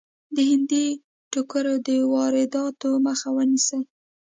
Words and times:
د 0.35 0.37
هندي 0.49 0.85
ټوکرو 1.31 1.75
د 1.87 1.89
وادراتو 2.13 2.89
مخه 3.07 3.27
ونیسي. 3.35 3.79